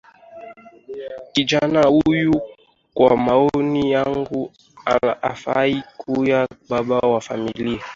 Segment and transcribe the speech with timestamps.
[1.31, 2.41] Kijana huyu,
[2.93, 4.51] kwa maoni yangu,
[5.21, 7.83] hafai kuwa baba wa familia.